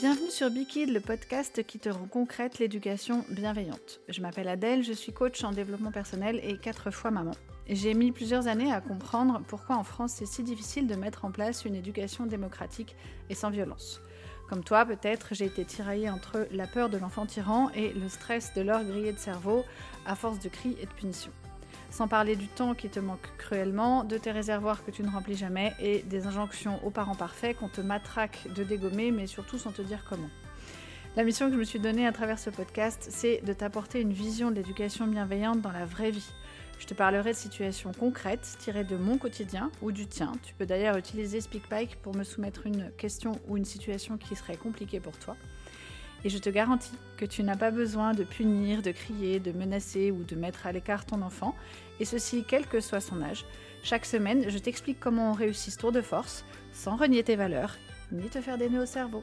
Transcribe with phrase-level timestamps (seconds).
[0.00, 4.00] Bienvenue sur Bikid, le podcast qui te rend concrète l'éducation bienveillante.
[4.08, 7.32] Je m'appelle Adèle, je suis coach en développement personnel et quatre fois maman.
[7.68, 11.30] J'ai mis plusieurs années à comprendre pourquoi en France c'est si difficile de mettre en
[11.30, 12.96] place une éducation démocratique
[13.28, 14.00] et sans violence.
[14.48, 18.54] Comme toi, peut-être, j'ai été tiraillée entre la peur de l'enfant tyran et le stress
[18.54, 19.64] de l'or grillé de cerveau
[20.06, 21.32] à force de cris et de punitions.
[21.90, 25.36] Sans parler du temps qui te manque cruellement, de tes réservoirs que tu ne remplis
[25.36, 29.72] jamais et des injonctions aux parents parfaits qu'on te matraque de dégommer, mais surtout sans
[29.72, 30.30] te dire comment.
[31.16, 34.12] La mission que je me suis donnée à travers ce podcast, c'est de t'apporter une
[34.12, 36.30] vision de l'éducation bienveillante dans la vraie vie.
[36.78, 40.32] Je te parlerai de situations concrètes tirées de mon quotidien ou du tien.
[40.44, 44.56] Tu peux d'ailleurs utiliser SpeakPike pour me soumettre une question ou une situation qui serait
[44.56, 45.36] compliquée pour toi.
[46.24, 50.10] Et je te garantis que tu n'as pas besoin de punir, de crier, de menacer
[50.10, 51.54] ou de mettre à l'écart ton enfant,
[51.98, 53.46] et ceci quel que soit son âge.
[53.82, 57.76] Chaque semaine, je t'explique comment on réussit ce tour de force, sans renier tes valeurs,
[58.12, 59.22] ni te faire des nœuds au cerveau.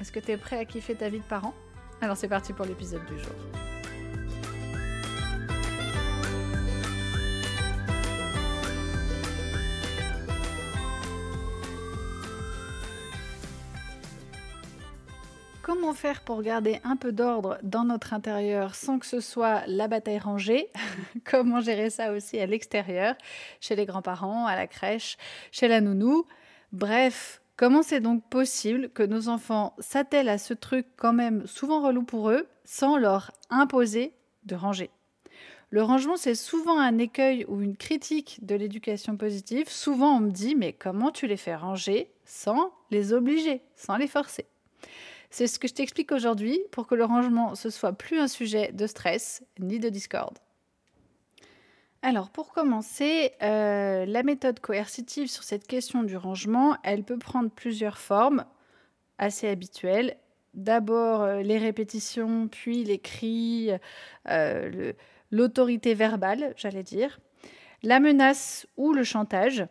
[0.00, 1.54] Est-ce que tu es prêt à kiffer ta vie de parent?
[2.00, 3.34] Alors c'est parti pour l'épisode du jour.
[15.72, 19.86] Comment faire pour garder un peu d'ordre dans notre intérieur sans que ce soit la
[19.86, 20.66] bataille rangée
[21.24, 23.14] Comment gérer ça aussi à l'extérieur,
[23.60, 25.16] chez les grands-parents, à la crèche,
[25.52, 26.26] chez la nounou?
[26.72, 31.86] Bref, comment c'est donc possible que nos enfants s'attellent à ce truc quand même souvent
[31.86, 34.12] relou pour eux sans leur imposer
[34.46, 34.90] de ranger?
[35.70, 39.68] Le rangement, c'est souvent un écueil ou une critique de l'éducation positive.
[39.68, 44.08] Souvent, on me dit, mais comment tu les fais ranger sans les obliger, sans les
[44.08, 44.46] forcer?
[45.30, 48.72] C'est ce que je t'explique aujourd'hui pour que le rangement ce soit plus un sujet
[48.72, 50.38] de stress ni de discorde.
[52.02, 57.50] Alors pour commencer, euh, la méthode coercitive sur cette question du rangement, elle peut prendre
[57.50, 58.44] plusieurs formes
[59.18, 60.16] assez habituelles.
[60.54, 63.70] D'abord euh, les répétitions, puis les cris,
[64.30, 64.92] euh,
[65.30, 67.20] l'autorité verbale, j'allais dire,
[67.82, 69.66] la menace ou le chantage.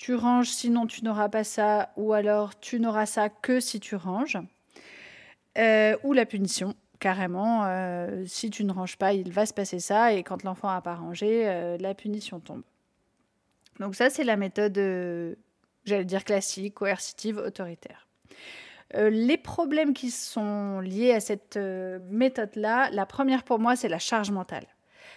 [0.00, 3.80] Euh, tu ranges, sinon tu n'auras pas ça, ou alors tu n'auras ça que si
[3.80, 4.38] tu ranges.
[5.58, 7.64] Euh, ou la punition, carrément.
[7.64, 10.80] Euh, si tu ne ranges pas, il va se passer ça, et quand l'enfant n'a
[10.80, 11.44] pas rangé,
[11.78, 12.62] la punition tombe.
[13.78, 14.76] Donc ça, c'est la méthode,
[15.84, 18.06] j'allais dire classique, coercitive, autoritaire.
[18.94, 24.30] les problèmes qui sont liés à cette méthode-là, la première pour moi, c'est la charge
[24.30, 24.66] mentale.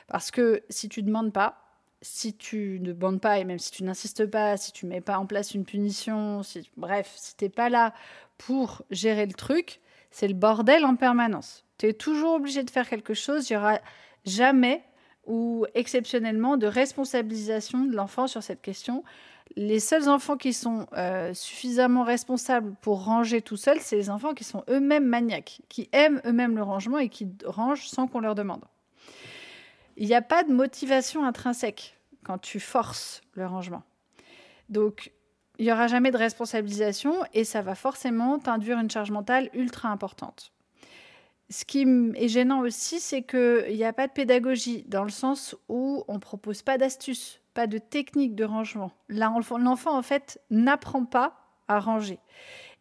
[0.07, 1.62] Parce que si tu ne demandes pas,
[2.03, 5.17] si tu ne bandes pas et même si tu n'insistes pas, si tu mets pas
[5.17, 6.41] en place une punition,
[6.77, 7.93] bref, si t'es pas là
[8.37, 9.79] pour gérer le truc,
[10.11, 11.63] c'est le bordel en permanence.
[11.77, 13.79] Tu es toujours obligé de faire quelque chose, il n'y aura
[14.25, 14.83] jamais
[15.25, 19.03] ou exceptionnellement de responsabilisation de l'enfant sur cette question.
[19.55, 24.33] Les seuls enfants qui sont euh, suffisamment responsables pour ranger tout seuls, c'est les enfants
[24.33, 28.35] qui sont eux-mêmes maniaques, qui aiment eux-mêmes le rangement et qui rangent sans qu'on leur
[28.35, 28.63] demande.
[29.97, 33.83] Il n'y a pas de motivation intrinsèque quand tu forces le rangement.
[34.69, 35.11] Donc,
[35.59, 39.89] il n'y aura jamais de responsabilisation et ça va forcément t'induire une charge mentale ultra
[39.89, 40.51] importante.
[41.49, 45.55] Ce qui est gênant aussi, c'est qu'il n'y a pas de pédagogie dans le sens
[45.69, 48.91] où on ne propose pas d'astuces, pas de technique de rangement.
[49.09, 51.35] L'enfant, en fait, n'apprend pas
[51.67, 52.17] à ranger.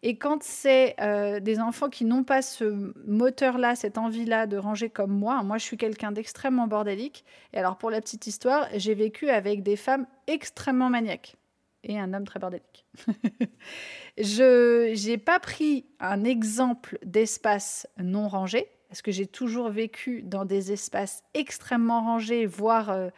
[0.04, 4.90] Et quand c'est euh, des enfants qui n'ont pas ce moteur-là, cette envie-là de ranger
[4.90, 7.24] comme moi, moi je suis quelqu'un d'extrêmement bordélique.
[7.52, 11.36] Et alors pour la petite histoire, j'ai vécu avec des femmes extrêmement maniaques
[11.84, 12.84] et un homme très bordélique.
[14.18, 20.44] je n'ai pas pris un exemple d'espace non rangé, parce que j'ai toujours vécu dans
[20.44, 23.08] des espaces extrêmement rangés, voire euh,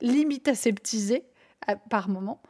[0.00, 1.24] limite aseptisés
[1.88, 2.42] par moment.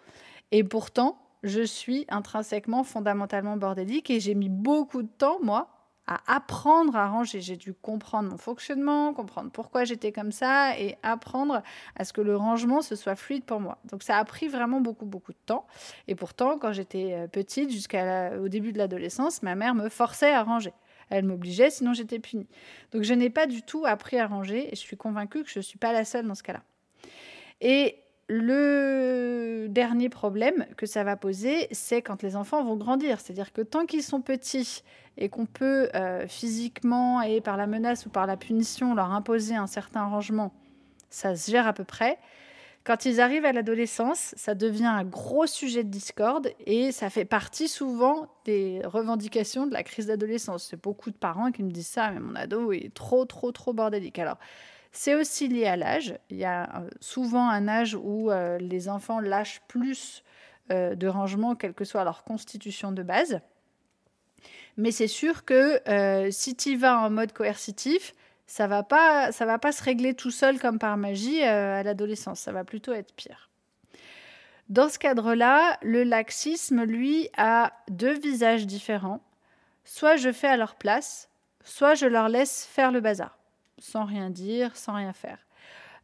[0.51, 5.69] Et pourtant, je suis intrinsèquement, fondamentalement bordélique et j'ai mis beaucoup de temps, moi,
[6.07, 7.41] à apprendre à ranger.
[7.41, 11.63] J'ai dû comprendre mon fonctionnement, comprendre pourquoi j'étais comme ça et apprendre
[11.97, 13.79] à ce que le rangement se soit fluide pour moi.
[13.91, 15.67] Donc ça a pris vraiment beaucoup beaucoup de temps.
[16.09, 20.43] Et pourtant, quand j'étais euh, petite, jusqu'au début de l'adolescence, ma mère me forçait à
[20.43, 20.73] ranger.
[21.11, 22.49] Elle m'obligeait, sinon j'étais punie.
[22.93, 25.59] Donc je n'ai pas du tout appris à ranger et je suis convaincue que je
[25.59, 26.63] ne suis pas la seule dans ce cas-là.
[27.61, 33.21] Et le dernier problème que ça va poser, c'est quand les enfants vont grandir.
[33.21, 34.83] C'est-à-dire que tant qu'ils sont petits
[35.17, 39.55] et qu'on peut euh, physiquement et par la menace ou par la punition leur imposer
[39.55, 40.53] un certain rangement,
[41.11, 42.19] ça se gère à peu près.
[42.85, 47.25] Quand ils arrivent à l'adolescence, ça devient un gros sujet de discorde et ça fait
[47.25, 50.67] partie souvent des revendications de la crise d'adolescence.
[50.69, 53.73] C'est beaucoup de parents qui me disent ça, mais mon ado est trop, trop, trop
[53.73, 54.19] bordélique.
[54.19, 54.37] Alors,
[54.97, 56.15] c'est aussi lié à l'âge.
[56.31, 60.23] Il y a euh, souvent un âge où euh, les enfants lâchent plus
[60.71, 63.41] euh, de rangement, quelle que soit leur constitution de base.
[64.77, 65.81] Mais c'est sûr que
[66.33, 68.13] si tu vas en mode coercitif,
[68.47, 72.41] ça va pas, ça va pas se régler tout seul comme par magie à l'adolescence.
[72.41, 73.51] Ça va plutôt être pire.
[74.69, 79.21] Dans ce cadre-là, le laxisme, lui, a deux visages différents.
[79.85, 81.29] Soit je fais à leur place,
[81.63, 83.39] soit je leur laisse faire le bazar,
[83.79, 85.39] sans rien dire, sans rien faire.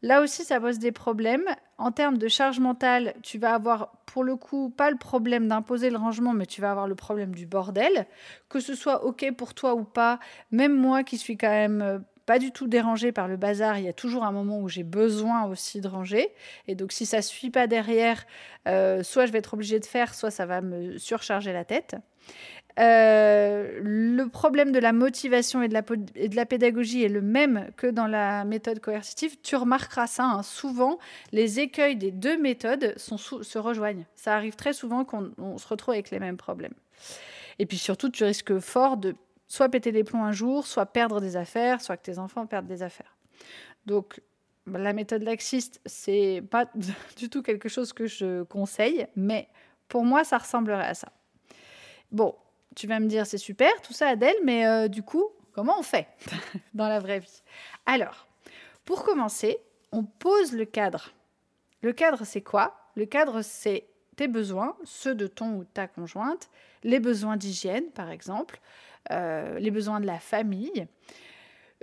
[0.02, 1.44] Là aussi, ça pose des problèmes.
[1.76, 5.90] En termes de charge mentale, tu vas avoir pour le coup pas le problème d'imposer
[5.90, 8.06] le rangement, mais tu vas avoir le problème du bordel.
[8.49, 10.19] Que ce soit OK pour toi ou pas,
[10.50, 13.84] même moi qui suis quand même euh, pas du tout dérangée par le bazar, il
[13.84, 16.28] y a toujours un moment où j'ai besoin aussi de ranger.
[16.66, 18.25] Et donc si ça ne suit pas derrière,
[18.69, 21.96] euh, soit je vais être obligée de faire, soit ça va me surcharger la tête.
[22.78, 25.75] Euh, le problème de la motivation et de
[26.37, 29.37] la, pédagogie est le même que dans la méthode coercitive.
[29.43, 30.43] Tu remarqueras ça, hein.
[30.43, 30.99] souvent
[31.32, 34.06] les écueils des deux méthodes se rejoignent.
[34.14, 36.75] Ça arrive très souvent qu'on se retrouve avec les mêmes problèmes.
[37.58, 39.14] Et puis surtout, tu risques fort de
[39.49, 42.66] soit péter les plombs un jour, soit perdre des affaires, soit que tes enfants perdent
[42.66, 43.16] des affaires.
[43.87, 44.20] Donc
[44.66, 46.66] la méthode laxiste, c'est pas
[47.16, 49.49] du tout quelque chose que je conseille, mais
[49.88, 51.12] pour moi, ça ressemblerait à ça.
[52.12, 52.34] Bon,
[52.76, 55.82] tu vas me dire, c'est super, tout ça, Adèle, mais euh, du coup, comment on
[55.82, 56.08] fait
[56.75, 57.43] dans la vraie vie?
[57.87, 58.26] Alors,
[58.84, 59.58] pour commencer,
[59.93, 61.12] on pose le cadre.
[61.82, 62.76] Le cadre, c'est quoi?
[62.94, 63.87] Le cadre, c'est
[64.17, 66.50] tes besoins, ceux de ton ou ta conjointe,
[66.82, 68.61] les besoins d'hygiène, par exemple,
[69.11, 70.87] euh, les besoins de la famille.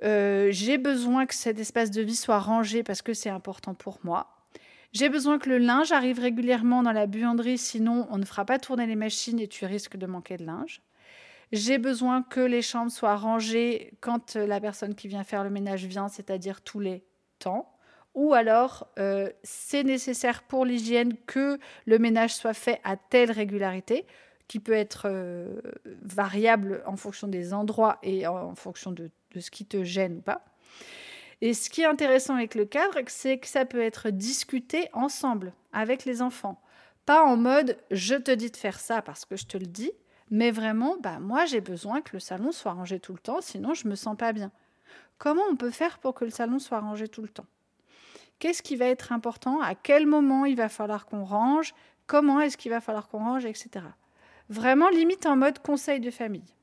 [0.04, 4.00] Euh, j'ai besoin que cet espace de vie soit rangé parce que c'est important pour
[4.04, 4.37] moi.
[4.94, 8.58] J'ai besoin que le linge arrive régulièrement dans la buanderie, sinon on ne fera pas
[8.58, 10.82] tourner les machines et tu risques de manquer de linge.
[11.52, 15.50] J'ai besoin que les chambres soient rangées quand euh, la personne qui vient faire le
[15.50, 17.04] ménage vient, c'est-à-dire tous les
[17.40, 17.74] temps.
[18.16, 24.06] Ou alors, euh, c'est nécessaire pour l'hygiène que le ménage soit fait à telle régularité,
[24.48, 25.62] qui peut être euh,
[26.02, 29.10] variable en fonction des endroits et en fonction de
[29.40, 30.44] ce qui te gêne ou pas.
[31.42, 35.54] Et ce qui est intéressant avec le cadre, c'est que ça peut être discuté ensemble
[35.72, 36.60] avec les enfants.
[37.06, 39.92] Pas en mode je te dis de faire ça parce que je te le dis,
[40.30, 43.74] mais vraiment, bah, moi j'ai besoin que le salon soit rangé tout le temps, sinon
[43.74, 44.52] je me sens pas bien.
[45.18, 47.46] Comment on peut faire pour que le salon soit rangé tout le temps?
[48.40, 49.62] Qu'est-ce qui va être important?
[49.62, 51.74] À quel moment il va falloir qu'on range?
[52.08, 53.86] Comment est-ce qu'il va falloir qu'on range, etc.
[54.50, 56.54] Vraiment limite en mode conseil de famille.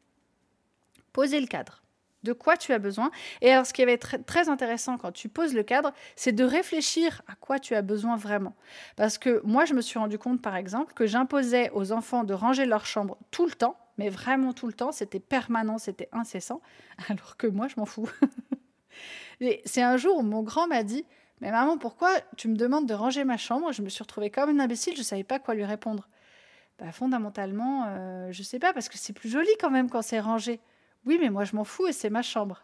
[1.13, 1.84] Posez le cadre
[2.25, 3.11] de quoi tu as besoin.
[3.41, 6.45] Et alors, ce qui va être très intéressant quand tu poses le cadre, c'est de
[6.45, 8.55] réfléchir à quoi tu as besoin vraiment.
[8.97, 12.35] Parce que moi, je me suis rendu compte, par exemple, que j'imposais aux enfants de
[12.35, 16.61] ranger leur chambre tout le temps, mais vraiment tout le temps, c'était permanent, c'était incessant,
[17.09, 18.11] alors que moi, je m'en fous.
[19.41, 21.05] Et c'est un jour où mon grand m'a dit,
[21.41, 23.73] mais maman, pourquoi tu me demandes de ranger ma chambre?
[23.73, 26.09] Je me suis retrouvée comme une imbécile, je ne savais pas quoi lui répondre.
[26.79, 30.03] Bah, fondamentalement, euh, je ne sais pas, parce que c'est plus joli quand même quand
[30.03, 30.61] c'est rangé.
[31.07, 32.63] Oui, mais moi je m'en fous et c'est ma chambre.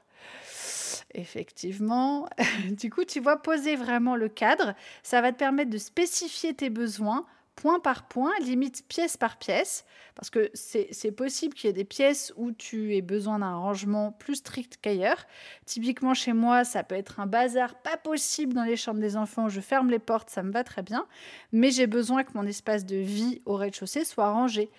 [1.15, 2.29] Effectivement.
[2.71, 6.71] du coup, tu vois, poser vraiment le cadre, ça va te permettre de spécifier tes
[6.71, 7.27] besoins
[7.61, 9.85] point par point, limite pièce par pièce,
[10.15, 14.13] parce que c'est possible qu'il y ait des pièces où tu aies besoin d'un rangement
[14.13, 15.27] plus strict qu'ailleurs.
[15.67, 19.51] Typiquement chez moi, ça peut être un bazar pas possible dans les chambres des enfants,
[19.51, 21.07] je ferme les portes, ça me va très bien,
[21.53, 24.71] mais j'ai besoin que mon espace de vie au rez-de-chaussée soit rangé.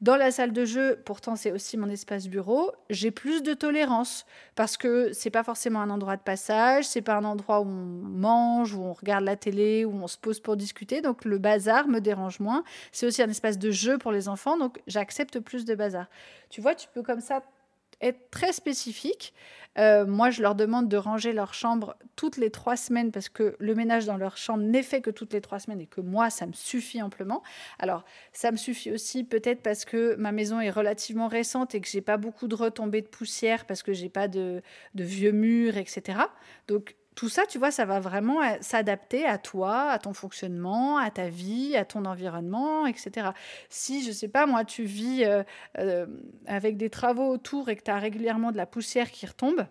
[0.00, 4.26] Dans la salle de jeu, pourtant c'est aussi mon espace bureau, j'ai plus de tolérance
[4.54, 7.66] parce que c'est pas forcément un endroit de passage, c'est pas un endroit où on
[7.66, 11.00] mange, où on regarde la télé, où on se pose pour discuter.
[11.00, 12.62] Donc le bazar me dérange moins.
[12.92, 16.06] C'est aussi un espace de jeu pour les enfants, donc j'accepte plus de bazar.
[16.48, 17.42] Tu vois, tu peux comme ça
[18.00, 19.34] être très spécifique.
[19.78, 23.54] Euh, moi, je leur demande de ranger leur chambre toutes les trois semaines parce que
[23.60, 26.30] le ménage dans leur chambre n'est fait que toutes les trois semaines et que moi,
[26.30, 27.42] ça me suffit amplement.
[27.78, 31.88] Alors, ça me suffit aussi peut-être parce que ma maison est relativement récente et que
[31.88, 34.62] j'ai pas beaucoup de retombées de poussière parce que j'ai pas de,
[34.94, 36.18] de vieux murs, etc.
[36.66, 40.98] Donc, tout ça, tu vois, ça va vraiment euh, s'adapter à toi, à ton fonctionnement,
[40.98, 43.30] à ta vie, à ton environnement, etc.
[43.68, 45.42] Si, je sais pas, moi, tu vis euh,
[45.80, 46.06] euh,
[46.46, 49.66] avec des travaux autour et que tu as régulièrement de la poussière qui retombe,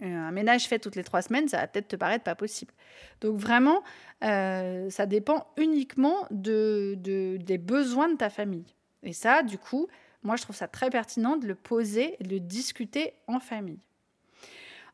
[0.00, 2.72] un ménage fait toutes les trois semaines, ça va peut-être te paraître pas possible.
[3.20, 3.82] Donc vraiment,
[4.20, 8.74] ça dépend uniquement de, des besoins de ta famille.
[9.02, 9.88] Et ça, du coup,
[10.22, 13.80] moi, je trouve ça très pertinent de le poser et de le discuter en famille.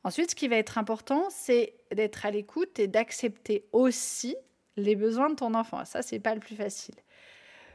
[0.02, 4.36] Ensuite, ce qui va être important, c'est d'être à l'écoute et d'accepter aussi
[4.76, 5.84] les besoins de ton enfant.
[5.84, 6.94] Ça, c'est pas le plus facile.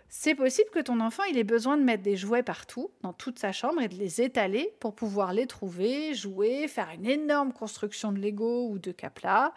[0.08, 3.52] C'est possible que ton enfant ait besoin de mettre des jouets partout, dans toute sa
[3.52, 8.20] chambre, et de les étaler pour pouvoir les trouver, jouer, faire une énorme construction de
[8.20, 9.54] Lego ou de Capla.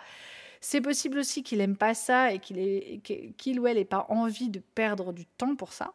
[0.61, 4.61] C'est possible aussi qu'il n'aime pas ça et qu'il ou elle n'ait pas envie de
[4.61, 5.93] perdre du temps pour ça.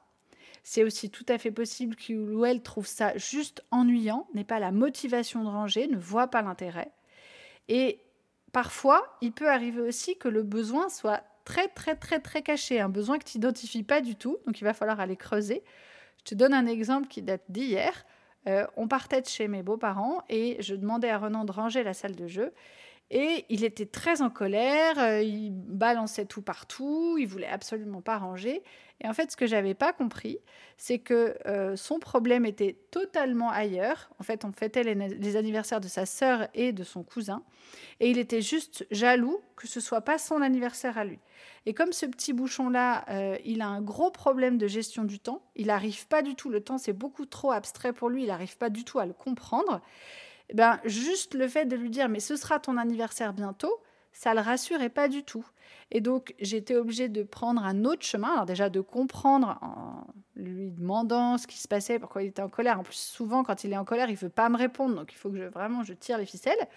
[0.64, 4.60] C'est aussi tout à fait possible qu'il ou elle trouve ça juste ennuyant, n'ait pas
[4.60, 6.92] la motivation de ranger, ne voit pas l'intérêt.
[7.68, 8.00] Et
[8.54, 12.90] parfois, il peut arriver aussi que le besoin soit très très très très caché, un
[12.90, 15.64] besoin que tu n'identifies pas du tout, donc il va falloir aller creuser.
[16.20, 18.06] Je te donne un exemple qui date d'hier.
[18.48, 21.94] Euh, on partait de chez mes beaux-parents et je demandais à Renan de ranger la
[21.94, 22.54] salle de jeu.
[23.16, 28.18] Et il était très en colère, euh, il balançait tout partout, il voulait absolument pas
[28.18, 28.64] ranger.
[29.02, 30.40] Et en fait, ce que j'avais pas compris,
[30.78, 34.10] c'est que euh, son problème était totalement ailleurs.
[34.18, 37.44] En fait, on fêtait les, anniversaires de sa sœur et de son cousin,
[38.00, 41.20] et il était juste jaloux que ce soit pas son anniversaire à lui.
[41.68, 45.44] Et comme ce petit bouchon-là, euh, il a un gros problème de gestion du temps,
[45.56, 48.58] il n'arrive pas du tout, le temps c'est beaucoup trop abstrait pour lui, il n'arrive
[48.58, 49.82] pas du tout à le comprendre.
[50.54, 53.82] Eh ben, juste le fait de lui dire mais ce sera ton anniversaire bientôt,
[54.12, 55.46] ça le rassurait pas du tout.
[55.92, 60.06] Et donc j'étais obligée de prendre un autre chemin, alors déjà de comprendre en
[60.36, 62.80] lui demandant ce qui se passait, pourquoi il était en colère.
[62.80, 65.16] En plus souvent quand il est en colère, il veut pas me répondre, donc il
[65.16, 66.68] faut que je vraiment je tire les ficelles.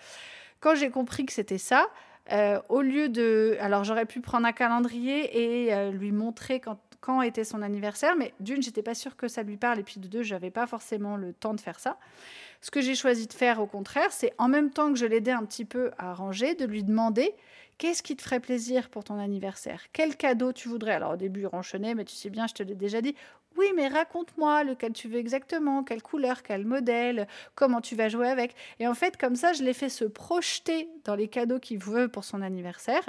[0.61, 1.87] Quand j'ai compris que c'était ça,
[2.33, 6.79] euh, au lieu de, alors j'aurais pu prendre un calendrier et euh, lui montrer quand
[7.07, 10.01] quand était son anniversaire, mais d'une, j'étais pas sûre que ça lui parle, et puis
[10.01, 11.99] de deux, j'avais pas forcément le temps de faire ça.
[12.61, 15.31] Ce que j'ai choisi de faire, au contraire, c'est en même temps que je l'aidais
[15.31, 17.33] un petit peu à ranger, de lui demander
[17.79, 19.83] qu'est-ce qui te ferait plaisir pour ton anniversaire?
[19.93, 20.93] Quel cadeau tu voudrais?
[20.93, 23.15] Alors au début, il mais tu sais bien, je te l'ai déjà dit,
[23.57, 28.29] oui, mais raconte-moi lequel tu veux exactement, quelle couleur, quel modèle, comment tu vas jouer
[28.29, 28.55] avec.
[28.81, 32.09] Et en fait, comme ça, je l'ai fait se projeter dans les cadeaux qu'il veut
[32.09, 33.05] pour son anniversaire.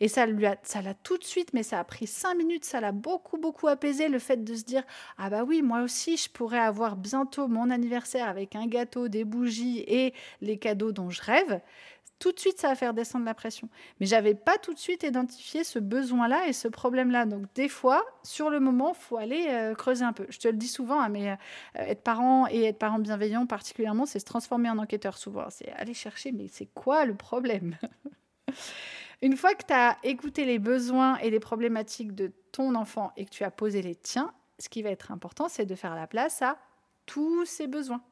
[0.00, 2.64] Et ça lui a, ça l'a tout de suite, mais ça a pris cinq minutes,
[2.64, 4.82] ça l'a beaucoup, beaucoup apaisé le fait de se dire
[5.18, 9.24] ah bah oui, moi aussi, je pourrais avoir bientôt mon anniversaire avec un gâteau, des
[9.24, 11.60] bougies et les cadeaux dont je rêve
[12.22, 13.68] tout de suite, ça va faire descendre la pression.
[13.98, 17.26] Mais j'avais pas tout de suite identifié ce besoin-là et ce problème-là.
[17.26, 20.26] Donc, des fois, sur le moment, faut aller euh, creuser un peu.
[20.28, 21.34] Je te le dis souvent, hein, mais euh,
[21.74, 25.46] être parent et être parent bienveillant, particulièrement, c'est se transformer en enquêteur souvent.
[25.50, 27.76] C'est aller chercher, mais c'est quoi le problème?
[29.22, 33.24] Une fois que tu as écouté les besoins et les problématiques de ton enfant et
[33.24, 36.06] que tu as posé les tiens, ce qui va être important, c'est de faire la
[36.06, 36.56] place à
[37.04, 38.04] tous ses besoins.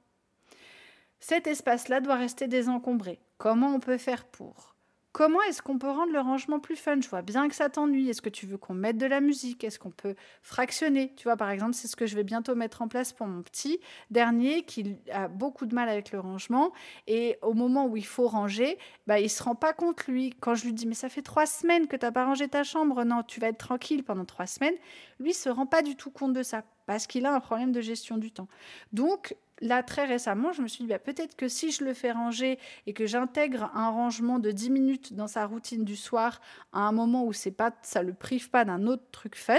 [1.20, 3.20] Cet espace-là doit rester désencombré.
[3.40, 4.74] Comment on peut faire pour?
[5.12, 7.00] Comment est-ce qu'on peut rendre le rangement plus fun?
[7.00, 8.10] Je vois bien que ça t'ennuie.
[8.10, 9.64] Est-ce que tu veux qu'on mette de la musique?
[9.64, 11.14] Est-ce qu'on peut fractionner?
[11.16, 13.40] Tu vois, par exemple, c'est ce que je vais bientôt mettre en place pour mon
[13.40, 13.80] petit
[14.10, 16.72] dernier qui a beaucoup de mal avec le rangement.
[17.06, 20.34] Et au moment où il faut ranger, bah, il se rend pas compte, lui.
[20.38, 22.62] Quand je lui dis, mais ça fait trois semaines que tu n'as pas rangé ta
[22.62, 24.76] chambre, non, tu vas être tranquille pendant trois semaines,
[25.18, 27.80] lui se rend pas du tout compte de ça parce qu'il a un problème de
[27.80, 28.48] gestion du temps.
[28.92, 32.12] Donc, là, très récemment, je me suis dit, bah, peut-être que si je le fais
[32.12, 36.40] ranger et que j'intègre un rangement de 10 minutes dans sa routine du soir,
[36.72, 39.58] à un moment où c'est pas, ça le prive pas d'un autre truc fun,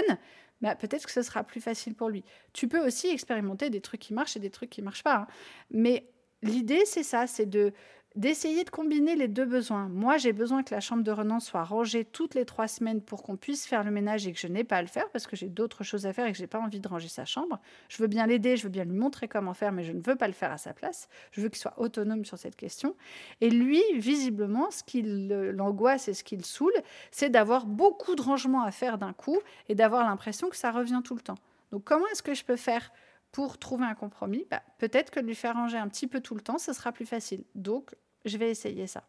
[0.60, 2.24] bah, peut-être que ce sera plus facile pour lui.
[2.52, 5.16] Tu peux aussi expérimenter des trucs qui marchent et des trucs qui marchent pas.
[5.16, 5.26] Hein.
[5.70, 6.08] Mais
[6.42, 7.72] l'idée, c'est ça, c'est de
[8.14, 9.88] d'essayer de combiner les deux besoins.
[9.88, 13.22] Moi, j'ai besoin que la chambre de Renan soit rangée toutes les trois semaines pour
[13.22, 15.36] qu'on puisse faire le ménage et que je n'ai pas à le faire parce que
[15.36, 17.60] j'ai d'autres choses à faire et que je n'ai pas envie de ranger sa chambre.
[17.88, 20.16] Je veux bien l'aider, je veux bien lui montrer comment faire, mais je ne veux
[20.16, 21.08] pas le faire à sa place.
[21.30, 22.94] Je veux qu'il soit autonome sur cette question.
[23.40, 26.74] Et lui, visiblement, ce qui l'angoisse et ce qui le saoule,
[27.10, 29.38] c'est d'avoir beaucoup de rangements à faire d'un coup
[29.68, 31.38] et d'avoir l'impression que ça revient tout le temps.
[31.70, 32.92] Donc, comment est-ce que je peux faire
[33.32, 36.34] pour trouver un compromis, bah, peut-être que de lui faire ranger un petit peu tout
[36.34, 37.44] le temps, ce sera plus facile.
[37.54, 39.02] Donc, je vais essayer ça.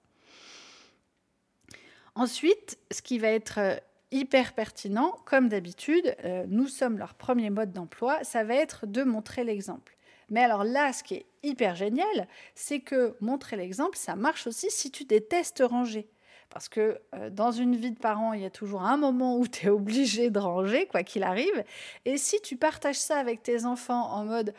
[2.15, 3.75] Ensuite, ce qui va être euh,
[4.11, 9.03] hyper pertinent, comme d'habitude, euh, nous sommes leur premier mode d'emploi, ça va être de
[9.03, 9.97] montrer l'exemple.
[10.29, 14.69] Mais alors là, ce qui est hyper génial, c'est que montrer l'exemple, ça marche aussi
[14.69, 16.07] si tu détestes ranger.
[16.53, 19.47] Parce que euh, dans une vie de parent, il y a toujours un moment où
[19.47, 21.63] tu es obligé de ranger, quoi qu'il arrive.
[22.05, 24.53] Et si tu partages ça avec tes enfants en mode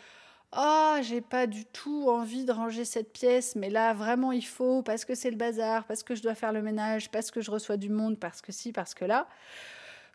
[0.56, 4.82] Oh, j'ai pas du tout envie de ranger cette pièce, mais là vraiment il faut
[4.82, 7.50] parce que c'est le bazar, parce que je dois faire le ménage, parce que je
[7.50, 9.28] reçois du monde, parce que si, parce que là.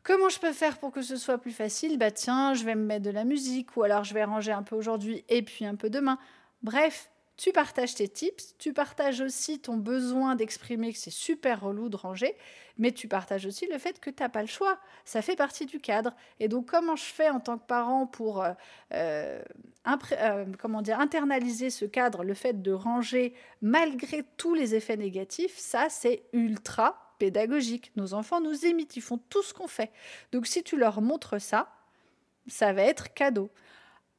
[0.04, 1.98] Comment je peux faire pour que ce soit plus facile?
[1.98, 4.64] Bah tiens, je vais me mettre de la musique, ou alors je vais ranger un
[4.64, 6.18] peu aujourd'hui et puis un peu demain.
[6.62, 11.88] Bref, tu partages tes tips, tu partages aussi ton besoin d'exprimer que c'est super relou
[11.88, 12.36] de ranger,
[12.78, 14.78] mais tu partages aussi le fait que tu n'as pas le choix.
[15.06, 16.14] Ça fait partie du cadre.
[16.42, 18.52] Et donc, comment je fais en tant que parent pour euh,
[18.94, 19.42] euh,
[19.88, 25.58] euh, comment dire, internaliser ce cadre, le fait de ranger malgré tous les effets négatifs,
[25.58, 27.94] ça, c'est ultra pédagogique.
[27.96, 29.92] Nos enfants nous imitent, ils font tout ce qu'on fait.
[30.34, 31.72] Donc, si tu leur montres ça,
[32.48, 33.50] ça va être cadeau.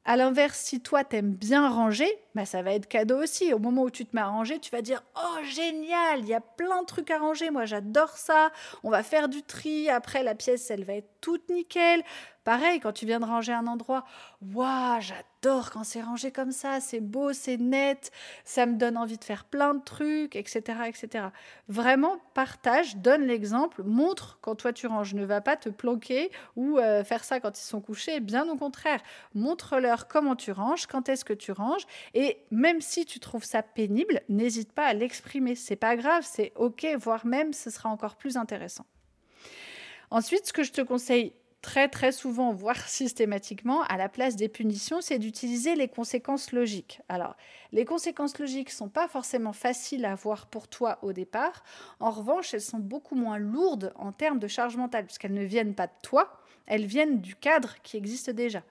[0.03, 3.53] À l'inverse, si toi t'aimes bien ranger, bah ça va être cadeau aussi.
[3.53, 6.33] Au moment où tu te mets à ranger, tu vas dire Oh génial, il y
[6.33, 8.51] a plein de trucs à ranger, moi j'adore ça.
[8.83, 9.89] On va faire du tri.
[9.89, 12.03] Après, la pièce, elle va être toutes nickel.
[12.43, 14.03] Pareil, quand tu viens de ranger un endroit,
[14.41, 18.11] waouh, j'adore quand c'est rangé comme ça, c'est beau, c'est net,
[18.45, 21.25] ça me donne envie de faire plein de trucs, etc., etc.
[21.67, 25.13] Vraiment, partage, donne l'exemple, montre quand toi tu ranges.
[25.13, 28.19] Ne va pas te planquer ou euh, faire ça quand ils sont couchés.
[28.19, 29.01] Bien au contraire,
[29.35, 31.85] montre-leur comment tu ranges, quand est-ce que tu ranges,
[32.15, 35.53] et même si tu trouves ça pénible, n'hésite pas à l'exprimer.
[35.53, 38.85] C'est pas grave, c'est ok, voire même ce sera encore plus intéressant.
[40.11, 44.49] Ensuite, ce que je te conseille très très souvent, voire systématiquement, à la place des
[44.49, 46.99] punitions, c'est d'utiliser les conséquences logiques.
[47.07, 47.37] Alors,
[47.71, 51.63] les conséquences logiques ne sont pas forcément faciles à voir pour toi au départ.
[52.01, 55.75] En revanche, elles sont beaucoup moins lourdes en termes de charge mentale, puisqu'elles ne viennent
[55.75, 58.63] pas de toi, elles viennent du cadre qui existe déjà.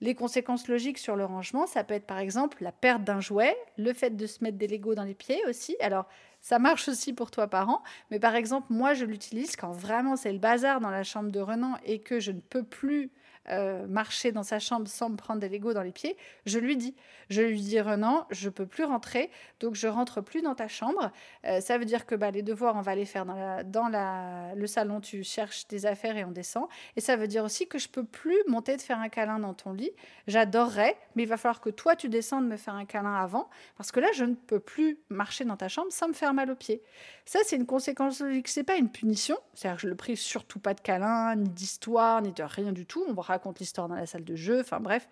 [0.00, 3.56] Les conséquences logiques sur le rangement, ça peut être par exemple la perte d'un jouet,
[3.78, 5.76] le fait de se mettre des Legos dans les pieds aussi.
[5.80, 6.06] Alors,
[6.44, 7.82] ça marche aussi pour toi, parent.
[8.10, 11.40] Mais par exemple, moi, je l'utilise quand vraiment c'est le bazar dans la chambre de
[11.40, 13.10] Renan et que je ne peux plus
[13.50, 16.76] euh, marcher dans sa chambre sans me prendre des Legos dans les pieds, je lui
[16.76, 16.94] dis,
[17.30, 21.10] je lui dis Renan, je peux plus rentrer, donc je rentre plus dans ta chambre.
[21.44, 23.88] Euh, ça veut dire que bah, les devoirs, on va les faire dans, la, dans
[23.88, 26.66] la, le salon, tu cherches des affaires et on descend.
[26.96, 29.54] Et ça veut dire aussi que je peux plus monter de faire un câlin dans
[29.54, 29.90] ton lit.
[30.26, 33.92] J'adorerais, mais il va falloir que toi tu descendes me faire un câlin avant, parce
[33.92, 36.56] que là je ne peux plus marcher dans ta chambre sans me faire mal aux
[36.56, 36.82] pieds.
[37.26, 40.58] Ça c'est une conséquence logique, c'est pas une punition, c'est-à-dire que je le prive surtout
[40.58, 43.04] pas de câlin, ni d'histoire, ni de rien du tout.
[43.08, 45.08] On va raconte l'histoire dans la salle de jeu, enfin bref.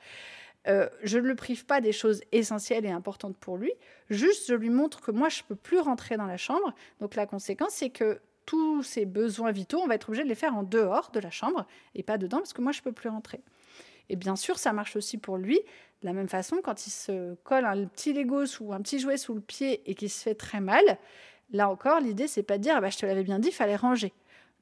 [0.68, 3.72] Euh, je ne le prive pas des choses essentielles et importantes pour lui,
[4.10, 6.72] juste je lui montre que moi je peux plus rentrer dans la chambre.
[7.00, 10.34] Donc la conséquence c'est que tous ses besoins vitaux, on va être obligé de les
[10.34, 13.08] faire en dehors de la chambre et pas dedans parce que moi je peux plus
[13.08, 13.40] rentrer.
[14.08, 15.60] Et bien sûr, ça marche aussi pour lui.
[16.02, 19.16] De la même façon, quand il se colle un petit Lego ou un petit jouet
[19.16, 20.84] sous le pied et qu'il se fait très mal,
[21.52, 23.54] là encore, l'idée c'est pas de dire ah bah, je te l'avais bien dit, il
[23.54, 24.12] fallait ranger.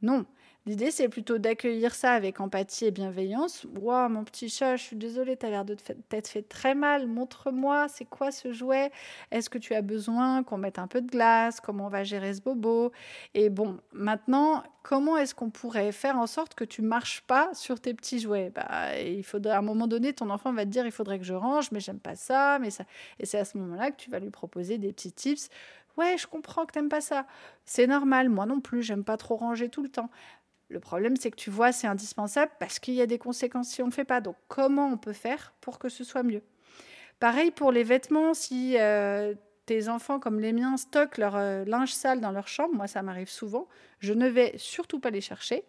[0.02, 0.24] Non,
[0.66, 3.66] L'idée, c'est plutôt d'accueillir ça avec empathie et bienveillance.
[3.80, 5.74] Waouh, mon petit chat, je suis désolée, tu as l'air de
[6.10, 7.06] t'être fait très mal.
[7.06, 8.92] Montre-moi, c'est quoi ce jouet?
[9.30, 11.60] Est-ce que tu as besoin qu'on mette un peu de glace?
[11.60, 12.92] Comment on va gérer ce bobo?
[13.32, 17.80] Et bon, maintenant, comment est-ce qu'on pourrait faire en sorte que tu marches pas sur
[17.80, 18.50] tes petits jouets?
[18.54, 21.24] Bah, il faudrait, à un moment donné, ton enfant va te dire il faudrait que
[21.24, 22.84] je range, mais j'aime pas ça, mais ça.
[23.18, 25.48] Et c'est à ce moment-là que tu vas lui proposer des petits tips.
[25.96, 27.26] Ouais, je comprends que t'aimes pas ça.
[27.64, 30.08] C'est normal, moi non plus, j'aime pas trop ranger tout le temps.
[30.70, 33.82] Le problème, c'est que tu vois, c'est indispensable parce qu'il y a des conséquences si
[33.82, 34.20] on ne le fait pas.
[34.20, 36.42] Donc, comment on peut faire pour que ce soit mieux?
[37.18, 39.34] Pareil pour les vêtements, si euh,
[39.66, 43.02] tes enfants comme les miens stockent leur euh, linge sale dans leur chambre, moi ça
[43.02, 43.68] m'arrive souvent,
[44.00, 45.64] je ne vais surtout pas les chercher.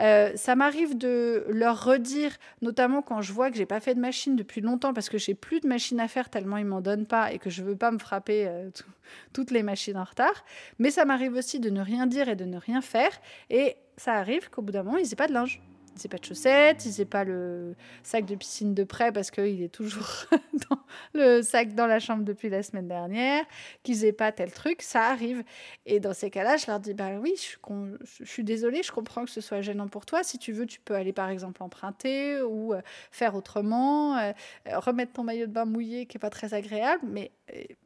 [0.00, 2.32] Euh, ça m'arrive de leur redire,
[2.62, 5.34] notamment quand je vois que j'ai pas fait de machine depuis longtemps parce que j'ai
[5.34, 7.90] plus de machine à faire tellement ils m'en donnent pas et que je veux pas
[7.90, 8.50] me frapper
[9.32, 10.44] toutes les machines en retard.
[10.78, 14.14] Mais ça m'arrive aussi de ne rien dire et de ne rien faire et ça
[14.14, 15.62] arrive qu'au bout d'un moment, ils n'aient pas de linge.
[16.02, 19.62] N'aient pas de chaussettes, ils n'aient pas le sac de piscine de prêt parce qu'il
[19.62, 20.26] est toujours
[20.70, 20.78] dans
[21.14, 23.44] le sac dans la chambre depuis la semaine dernière,
[23.82, 25.42] qu'ils n'aient pas tel truc, ça arrive.
[25.86, 29.30] Et dans ces cas-là, je leur dis, bah oui, je, suis désolée, je comprends que
[29.30, 30.22] ce soit gênant pour toi.
[30.22, 32.80] Si tu veux, tu peux aller par exemple emprunter ou euh,
[33.10, 34.32] faire autrement, euh,
[34.74, 37.30] remettre ton maillot de bain mouillé qui n'est pas très agréable, mais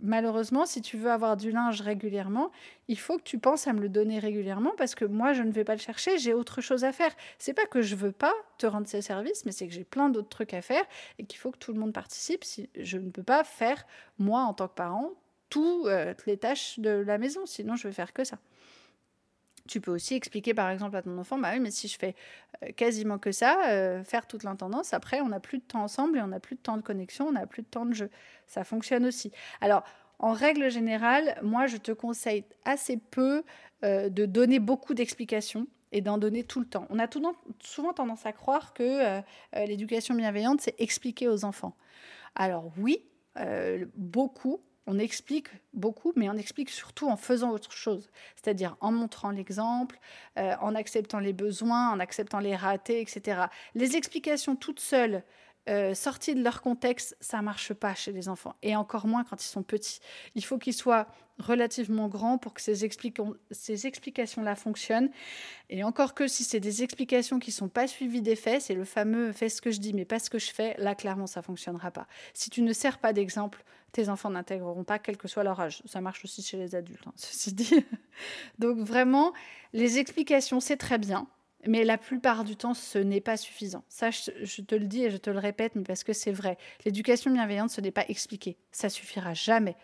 [0.01, 2.51] malheureusement, si tu veux avoir du linge régulièrement,
[2.89, 5.53] il faut que tu penses à me le donner régulièrement parce que moi, je ne
[5.53, 7.13] vais pas le chercher, j'ai autre chose à faire.
[7.39, 10.09] C'est pas que je veux pas te rendre ces services, mais c'est que j'ai plein
[10.09, 10.85] d'autres trucs à faire
[11.19, 12.45] et qu'il faut que tout le monde participe.
[12.45, 13.87] Si je ne peux pas faire
[14.19, 15.11] moi en tant que parent
[15.51, 18.39] toutes euh, les tâches de la maison, sinon je vais faire que ça.
[19.69, 22.15] Tu peux aussi expliquer par exemple à ton enfant, bah oui, mais si je fais
[22.63, 26.19] euh, quasiment que ça, euh, faire toute l'intendance, après on n'a plus de temps ensemble
[26.19, 28.11] et on n'a plus de temps de connexion, on n'a plus de temps de jeu.
[28.47, 29.33] Ça fonctionne aussi.
[29.61, 29.85] Alors,
[30.19, 33.43] en règle générale, moi je te conseille assez peu
[33.85, 36.87] euh, de donner beaucoup d'explications et d'en donner tout le temps.
[36.91, 37.07] On a
[37.61, 39.21] souvent tendance à croire que
[39.67, 41.75] l'éducation bienveillante, c'est expliquer aux enfants.
[42.37, 43.03] Alors oui,
[43.97, 49.31] beaucoup, on explique beaucoup, mais on explique surtout en faisant autre chose, c'est-à-dire en montrant
[49.31, 50.01] l'exemple,
[50.37, 53.43] euh, en acceptant les besoins, en acceptant les ratés, etc.
[53.77, 55.23] Les explications toutes seules,
[55.69, 59.41] euh, sorties de leur contexte, ça marche pas chez les enfants, et encore moins quand
[59.41, 60.01] ils sont petits.
[60.35, 61.07] Il faut qu'ils soient
[61.39, 62.85] relativement grands pour que ces,
[63.87, 65.11] explications-là fonctionnent.
[65.71, 68.85] Et encore que si c'est des explications qui sont pas suivies des faits, c'est le
[68.85, 71.43] fameux fais ce que je dis mais pas ce que je fais, là clairement ça
[71.43, 72.07] fonctionnera pas.
[72.35, 75.83] Si tu ne sers pas d'exemple, tes enfants n'intégreront pas, quel que soit leur âge.
[75.87, 77.85] Ça marche aussi chez les adultes, hein, ceci dit.
[78.59, 79.33] Donc vraiment,
[79.73, 81.27] les explications, c'est très bien,
[81.67, 83.85] mais la plupart du temps, ce n'est pas suffisant.
[83.89, 86.57] Ça, je, te le dis et je te le répète, mais parce que c'est vrai.
[86.85, 88.57] L'éducation bienveillante, ce n'est pas expliquer.
[88.73, 89.77] Ça suffira jamais.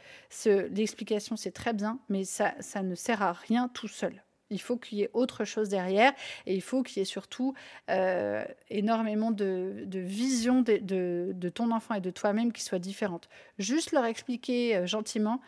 [0.47, 4.23] L'explication, c'est très bien, mais ça, ça ne sert à rien tout seul.
[4.51, 6.13] Il faut qu'il y ait autre chose derrière
[6.47, 7.55] et il faut qu'il y ait surtout
[7.91, 13.29] euh, énormément de, vision de, ton enfant et de toi-même qui soit différente.
[13.59, 15.41] Juste leur expliquer euh, gentiment,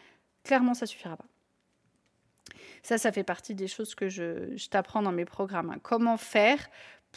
[0.43, 1.27] clairement, ça suffira pas.
[2.83, 5.71] Ça, ça fait partie des choses que je, t'apprends dans mes programmes.
[5.71, 5.79] Hein.
[5.83, 6.69] Comment faire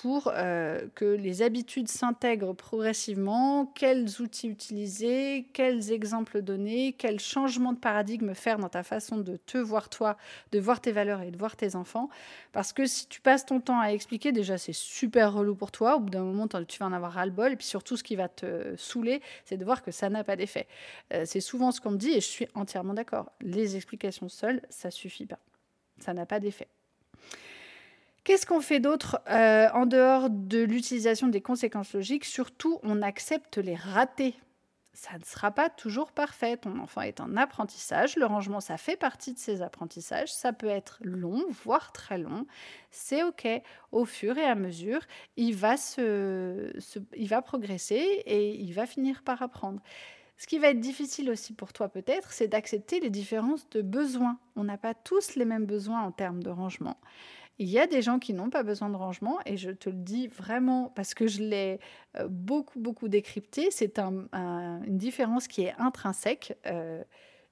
[0.02, 7.72] pour euh, que les habitudes s'intègrent progressivement, quels outils utiliser, quels exemples donner, quels changements
[7.72, 10.18] de paradigme faire dans ta façon de te voir toi,
[10.54, 12.10] de voir tes valeurs et de voir tes enfants.
[12.52, 15.98] Parce que si tu passes ton temps à expliquer, déjà c'est super relou pour toi,
[15.98, 18.28] au bout d'un moment tu vas en avoir ras-le-bol, et puis surtout ce qui va
[18.28, 20.66] te saouler, c'est de voir que ça n'a pas d'effet.
[21.14, 23.32] Euh, c'est souvent ce qu'on me dit et je suis entièrement d'accord.
[23.40, 25.40] Les explications seules, ça suffit pas.
[26.00, 26.70] Ça n'a pas d'effet.
[28.24, 32.26] Qu'est-ce qu'on fait d'autre euh, en dehors de l'utilisation des conséquences logiques?
[32.26, 34.36] Surtout, on accepte les ratés.
[34.94, 36.58] Ça ne sera pas toujours parfait.
[36.58, 38.18] Ton enfant est en apprentissage.
[38.18, 40.32] Le rangement, ça fait partie de ses apprentissages.
[40.32, 42.46] Ça peut être long, voire très long.
[42.92, 43.48] C'est OK.
[43.92, 45.02] Au fur et à mesure,
[45.38, 46.72] il va, se,
[47.16, 49.82] il va progresser et il va finir par apprendre.
[50.38, 54.40] Ce qui va être difficile aussi pour toi peut-être, c'est d'accepter les différences de besoins.
[54.56, 56.98] On n'a pas tous les mêmes besoins en termes de rangement.
[57.60, 59.96] Il y a des gens qui n'ont pas besoin de rangement et je te le
[59.96, 61.80] dis vraiment parce que je l'ai
[62.18, 63.70] euh, beaucoup, beaucoup décrypté.
[63.70, 66.58] C'est une différence qui est intrinsèque.
[66.66, 67.04] Euh,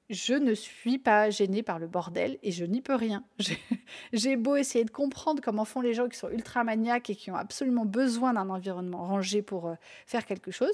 [0.10, 3.24] je ne suis pas gênée par le bordel et je n'y peux rien.
[4.14, 7.30] J'ai beau essayer de comprendre comment font les gens qui sont ultra maniaques et qui
[7.30, 9.76] ont absolument besoin d'un environnement rangé pour euh,
[10.08, 10.74] faire quelque chose,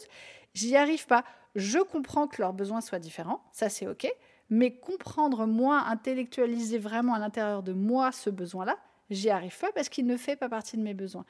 [0.54, 1.26] j'y arrive pas.
[1.56, 4.08] Je comprends que leurs besoins soient différents, ça c'est ok,
[4.50, 8.78] mais comprendre moi, intellectualiser vraiment à l'intérieur de moi ce besoin-là,
[9.10, 11.26] J'y arrive pas parce qu'il ne fait pas partie de mes besoins.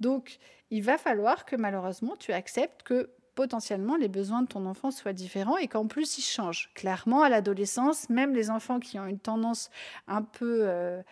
[0.00, 0.38] Donc,
[0.70, 5.12] il va falloir que malheureusement, tu acceptes que potentiellement les besoins de ton enfant soient
[5.12, 6.70] différents et qu'en plus ils changent.
[6.74, 9.70] Clairement, à l'adolescence, même les enfants qui ont une tendance
[10.08, 11.02] un peu, euh,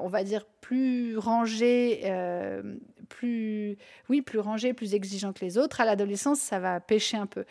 [0.00, 2.74] on va dire, plus rangée, euh,
[3.08, 7.26] plus, oui, plus rangée, plus exigeante que les autres, à l'adolescence, ça va pêcher un
[7.26, 7.44] peu.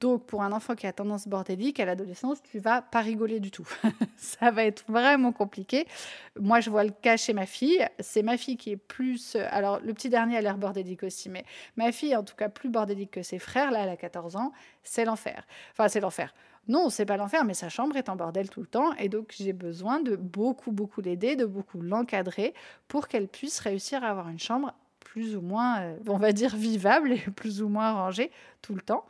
[0.00, 3.50] Donc, pour un enfant qui a tendance bordélique, à l'adolescence, tu vas pas rigoler du
[3.50, 3.66] tout.
[4.16, 5.86] ça va être vraiment compliqué.
[6.38, 7.86] Moi, je vois le cas chez ma fille.
[8.00, 9.36] C'est ma fille qui est plus.
[9.50, 11.44] Alors, le petit dernier a l'air bordélique aussi, mais
[11.76, 13.70] ma fille en tout cas plus bordélique que ses frères.
[13.70, 14.52] Là, elle a 14 ans.
[14.82, 15.46] C'est l'enfer.
[15.72, 16.34] Enfin, c'est l'enfer.
[16.66, 18.94] Non, c'est pas l'enfer, mais sa chambre est en bordel tout le temps.
[18.94, 22.54] Et donc, j'ai besoin de beaucoup, beaucoup l'aider, de beaucoup l'encadrer
[22.88, 26.56] pour qu'elle puisse réussir à avoir une chambre plus ou moins, euh, on va dire,
[26.56, 28.30] vivable et plus ou moins rangée
[28.62, 29.04] tout le temps.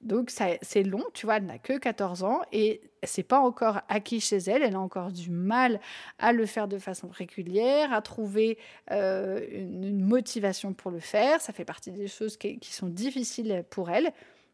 [0.00, 4.20] Donc c'est long, tu vois, elle n'a que 14 ans et c'est pas encore acquis
[4.20, 5.78] chez elle, elle a encore du mal
[6.18, 8.56] à le faire de façon régulière, à trouver
[8.92, 13.90] euh, une, motivation pour le faire, ça fait partie des choses qui, sont difficiles pour
[13.90, 14.10] elle,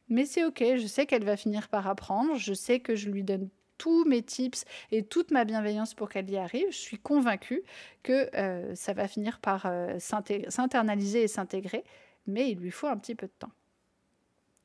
[0.08, 3.22] mais c'est ok, je sais qu'elle va finir par apprendre, je sais que je lui
[3.22, 7.62] donne tous mes tips et toute ma bienveillance pour qu'elle y arrive, je suis convaincue
[8.02, 11.84] que euh, ça va finir par euh, s'internaliser et s'intégrer,
[12.26, 13.52] mais il lui faut un petit peu de temps.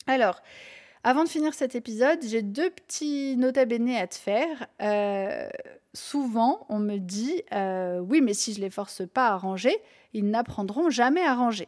[0.08, 0.42] Alors,
[1.04, 4.68] avant de finir cet épisode, j'ai deux petits nota bene à te faire.
[4.82, 5.50] Euh,
[5.94, 9.76] souvent, on me dit euh, Oui, mais si je les force pas à ranger,
[10.14, 11.68] ils n'apprendront jamais à ranger.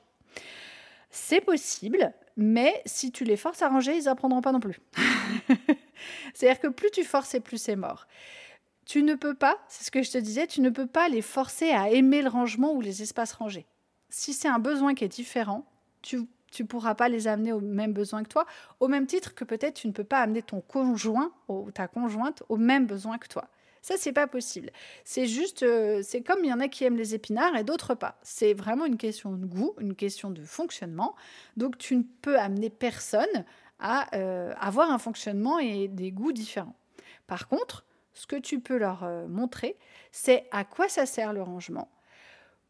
[1.09, 4.79] C'est possible, mais si tu les forces à ranger, ils n'apprendront pas non plus.
[6.33, 8.07] C'est-à-dire que plus tu forces et plus c'est mort.
[8.85, 11.21] Tu ne peux pas, c'est ce que je te disais, tu ne peux pas les
[11.21, 13.65] forcer à aimer le rangement ou les espaces rangés.
[14.09, 15.65] Si c'est un besoin qui est différent,
[16.01, 18.45] tu tu ne pourras pas les amener aux mêmes besoins que toi,
[18.79, 22.43] au même titre que peut-être tu ne peux pas amener ton conjoint ou ta conjointe
[22.49, 23.49] aux mêmes besoins que toi.
[23.81, 24.71] Ça, c'est pas possible.
[25.03, 27.95] C'est juste, euh, c'est comme il y en a qui aiment les épinards et d'autres
[27.95, 28.17] pas.
[28.23, 31.15] C'est vraiment une question de goût, une question de fonctionnement.
[31.57, 33.43] Donc, tu ne peux amener personne
[33.79, 36.77] à euh, avoir un fonctionnement et des goûts différents.
[37.27, 39.75] Par contre, ce que tu peux leur euh, montrer,
[40.13, 41.91] c'est à quoi ça sert le rangement,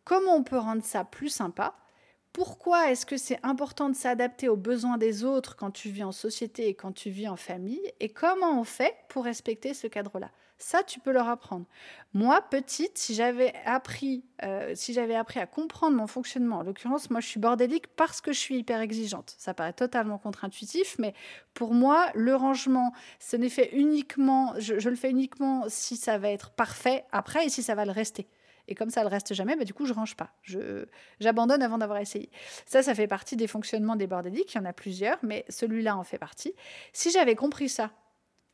[0.06, 1.76] comment on peut rendre ça plus sympa
[2.34, 6.12] pourquoi est-ce que c'est important de s'adapter aux besoins des autres quand tu vis en
[6.12, 10.32] société et quand tu vis en famille Et comment on fait pour respecter ce cadre-là?
[10.58, 11.66] Ça, tu peux leur apprendre.
[12.14, 17.10] Moi, petite, si j'avais appris, euh, si j'avais appris à comprendre mon fonctionnement, en l'occurrence,
[17.10, 19.36] moi, je suis bordélique parce que je suis hyper exigeante.
[19.38, 21.14] Ça paraît totalement contre-intuitif, mais
[21.54, 26.18] pour moi, le rangement, ce n'est fait uniquement, je, je le fais uniquement si ça
[26.18, 28.28] va être parfait après et si ça va le rester.
[28.68, 30.32] Et comme ça ne reste jamais, bah, du coup, je range pas.
[30.42, 30.86] Je,
[31.20, 32.30] j'abandonne avant d'avoir essayé.
[32.66, 34.54] Ça, ça fait partie des fonctionnements des bordéliques.
[34.54, 36.54] Il y en a plusieurs, mais celui-là en fait partie.
[36.94, 37.92] Si j'avais compris ça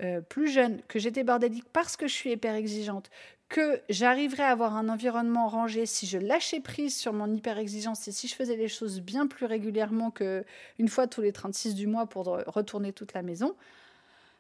[0.02, 3.10] euh, plus jeune, que j'étais bordélique parce que je suis hyper exigeante,
[3.50, 8.08] que j'arriverais à avoir un environnement rangé si je lâchais prise sur mon hyper exigence
[8.08, 10.46] et si je faisais les choses bien plus régulièrement que
[10.78, 13.56] une fois tous les 36 du mois pour retourner toute la maison,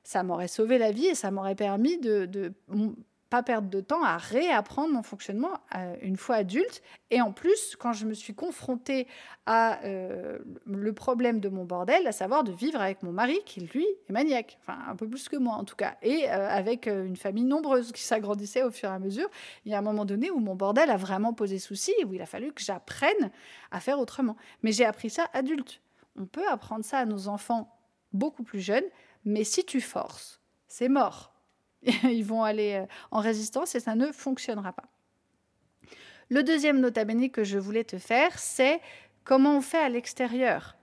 [0.03, 2.53] ça m'aurait sauvé la vie et ça m'aurait permis de
[3.29, 6.81] pas perdre de temps à réapprendre mon fonctionnement euh, une fois adulte.
[7.11, 9.07] Et en plus, quand je me suis confrontée
[9.45, 13.61] à euh, le problème de mon bordel, à savoir de vivre avec mon mari, qui
[13.61, 16.87] lui est maniaque, enfin un peu plus que moi en tout cas, et euh, avec
[16.87, 19.29] une famille nombreuse qui s'agrandissait au fur et à mesure,
[19.65, 22.13] il y a un moment donné où mon bordel a vraiment posé souci et où
[22.13, 23.31] il a fallu que j'apprenne
[23.71, 24.35] à faire autrement.
[24.63, 25.81] Mais j'ai appris ça adulte.
[26.19, 27.75] On peut apprendre ça à nos enfants
[28.11, 28.83] beaucoup plus jeunes,
[29.23, 31.28] mais si tu forces, c'est mort
[32.03, 34.85] ils vont aller euh, en résistance et ça ne fonctionnera pas.
[36.29, 38.81] Le deuxième nota bene que je voulais te faire, c'est
[39.23, 40.75] comment on fait à l'extérieur.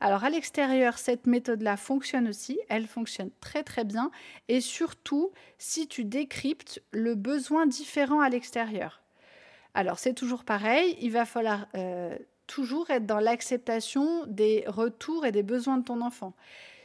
[0.00, 4.10] Alors à l'extérieur, cette méthode-là fonctionne aussi, elle fonctionne très très bien,
[4.48, 9.02] et surtout si tu décryptes le besoin différent à l'extérieur.
[9.74, 15.32] Alors c'est toujours pareil, il va falloir euh, toujours être dans l'acceptation des retours et
[15.32, 16.34] des besoins de ton enfant.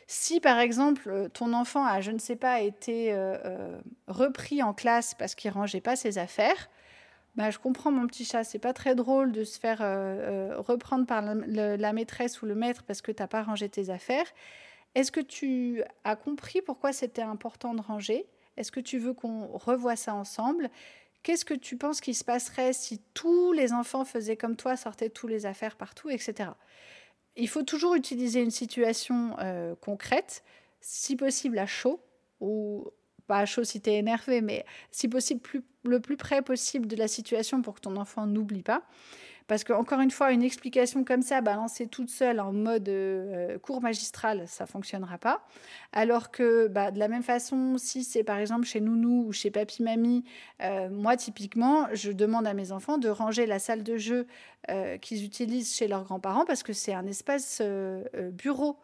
[0.08, 4.62] Si par exemple euh, ton enfant a, je ne sais pas, été euh, euh, repris
[4.62, 6.70] en classe parce qu'il rangeait pas ses affaires,
[7.36, 9.80] bah, je comprends mon petit chat, c'est pas très drôle de se faire
[10.60, 14.28] reprendre par la, maîtresse ou le maître parce que tu n'as pas rangé tes affaires.
[14.94, 18.28] Est-ce que tu as compris pourquoi c'était important de ranger?
[18.56, 20.70] Est-ce que tu veux qu'on revoie ça ensemble?
[21.24, 25.10] Qu'est-ce que tu penses qu'il se passerait si tous les enfants faisaient comme toi, sortaient
[25.10, 26.52] tous les affaires partout, etc
[27.36, 30.44] il faut toujours utiliser une situation euh, concrète,
[30.82, 32.00] si possible à chaud,
[32.40, 32.92] ou
[33.28, 35.42] pas à chaud si tu es énervé, mais si possible
[35.84, 38.84] le plus près possible de la situation pour que ton enfant n'oublie pas.
[39.54, 43.60] Parce que, encore une fois, une explication comme ça, balancée toute seule en mode euh,
[43.60, 45.46] cours magistral, ça fonctionnera pas.
[45.92, 49.52] Alors que, bah, de la même façon, si c'est par exemple chez Nounou ou chez
[49.52, 50.24] Papy Mamie,
[50.64, 54.26] euh, moi, typiquement, je demande à mes enfants de ranger la salle de jeu
[54.72, 57.62] euh, qu'ils utilisent chez leurs grands-parents parce que c'est un espace
[58.32, 58.80] bureau.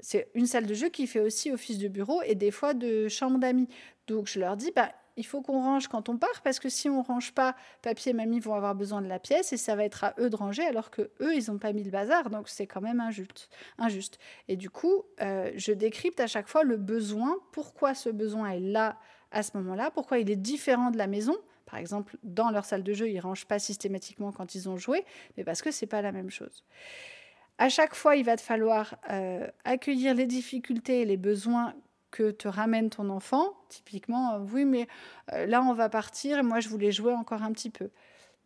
[0.00, 3.08] C'est une salle de jeu qui fait aussi office de bureau et des fois de
[3.08, 3.68] chambre d'amis.
[4.06, 6.88] Donc je leur dis, bah, il faut qu'on range quand on part parce que si
[6.88, 9.84] on range pas, papier et mamie vont avoir besoin de la pièce et ça va
[9.84, 12.48] être à eux de ranger alors que eux ils n'ont pas mis le bazar donc
[12.48, 13.48] c'est quand même injuste.
[13.78, 14.18] injuste.
[14.48, 18.60] Et du coup, euh, je décrypte à chaque fois le besoin, pourquoi ce besoin est
[18.60, 18.98] là
[19.30, 21.36] à ce moment-là, pourquoi il est différent de la maison.
[21.66, 25.04] Par exemple, dans leur salle de jeu, ils rangent pas systématiquement quand ils ont joué,
[25.36, 26.62] mais parce que c'est pas la même chose.
[27.58, 31.74] À chaque fois, il va te falloir euh, accueillir les difficultés et les besoins
[32.14, 33.54] que te ramène ton enfant.
[33.68, 34.86] Typiquement, euh, oui, mais
[35.32, 37.90] euh, là, on va partir et moi, je voulais jouer encore un petit peu.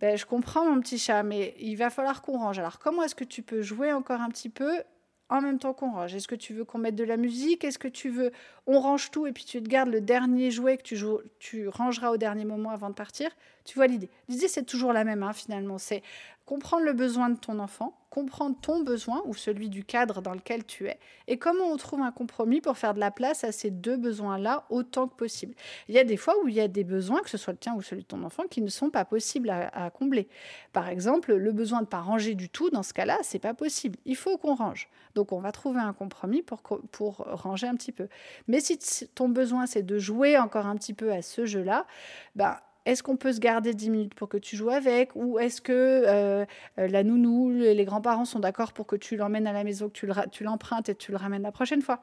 [0.00, 2.58] Ben, je comprends, mon petit chat, mais il va falloir qu'on range.
[2.58, 4.82] Alors, comment est-ce que tu peux jouer encore un petit peu
[5.28, 6.14] en même temps qu'on range?
[6.14, 7.62] Est-ce que tu veux qu'on mette de la musique?
[7.62, 8.32] Est-ce que tu veux
[8.66, 11.68] on range tout et puis tu te gardes le dernier jouet que tu, joues, tu
[11.68, 13.30] rangeras au dernier moment avant de partir?
[13.66, 15.76] Tu vois l'idée L'idée c'est toujours la même hein, finalement.
[15.76, 16.02] C'est
[16.46, 20.64] comprendre le besoin de ton enfant, comprendre ton besoin ou celui du cadre dans lequel
[20.64, 23.70] tu es, et comment on trouve un compromis pour faire de la place à ces
[23.70, 25.54] deux besoins-là autant que possible.
[25.88, 27.58] Il y a des fois où il y a des besoins, que ce soit le
[27.58, 30.28] tien ou celui de ton enfant, qui ne sont pas possibles à, combler.
[30.72, 33.54] Par exemple, le besoin de ne pas ranger du tout, dans ce cas-là, c'est pas
[33.54, 33.98] possible.
[34.04, 34.88] Il faut qu'on range.
[35.14, 38.08] Donc on va trouver un compromis pour, pour ranger un petit peu.
[38.46, 38.78] Mais si
[39.14, 41.86] ton besoin c'est de jouer encore un petit peu à ce jeu-là,
[42.34, 42.56] ben
[42.88, 45.72] est-ce qu'on peut se garder 10 minutes pour que tu joues avec Ou est-ce que
[45.74, 46.46] euh,
[46.78, 50.28] euh, la nounou, les grands-parents sont d'accord pour que tu l'emmènes à la maison, que
[50.30, 52.00] tu l'empruntes et tu le ramènes la prochaine fois?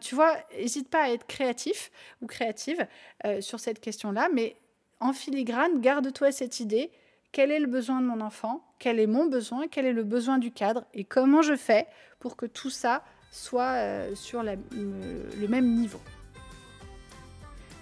[0.00, 1.90] Tu vois, n'hésite pas à être créatif
[2.22, 2.86] ou créative
[3.26, 4.54] euh, sur cette question-là, mais
[5.00, 6.92] en filigrane, garde-toi cette idée.
[7.32, 8.62] Quel est le besoin de mon enfant?
[8.78, 9.66] Quel est mon besoin?
[9.66, 10.84] Quel est le besoin du cadre?
[10.94, 11.88] Et comment je fais
[12.20, 16.00] pour que tout ça soit sur le même niveau?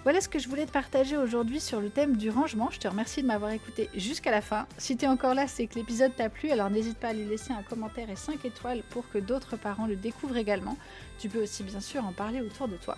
[0.07, 2.69] Voilà ce que je voulais te partager aujourd'hui sur le thème du rangement.
[2.71, 4.65] Je te remercie de m'avoir écouté jusqu'à la fin.
[4.77, 7.25] Si tu es encore là, c'est que l'épisode t'a plu, alors n'hésite pas à lui
[7.25, 10.77] laisser un commentaire et 5 étoiles pour que d'autres parents le découvrent également.
[11.19, 12.97] Tu peux aussi bien sûr en parler autour de toi.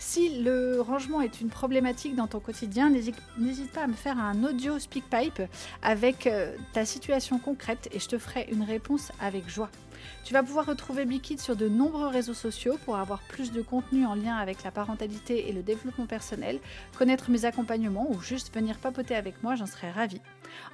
[0.00, 4.42] Si le rangement est une problématique dans ton quotidien, n'hésite pas à me faire un
[4.42, 5.42] audio SpeakPipe
[5.82, 9.70] avec euh, ta situation concrète et je te ferai une réponse avec joie.
[10.24, 14.06] Tu vas pouvoir retrouver Bikid sur de nombreux réseaux sociaux pour avoir plus de contenu
[14.06, 16.60] en lien avec la parentalité et le développement personnel,
[16.98, 20.20] connaître mes accompagnements ou juste venir papoter avec moi, j'en serais ravie.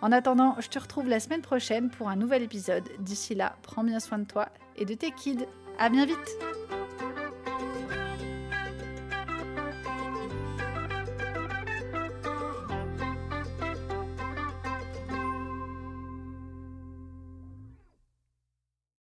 [0.00, 2.88] En attendant, je te retrouve la semaine prochaine pour un nouvel épisode.
[2.98, 5.46] D'ici là, prends bien soin de toi et de tes kids.
[5.78, 6.85] À bien vite!